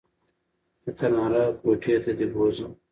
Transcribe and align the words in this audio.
د 0.83 0.85
تناره 0.99 1.43
کوټې 1.61 1.95
ته 2.03 2.11
دې 2.17 2.27
بوځم 2.33 2.71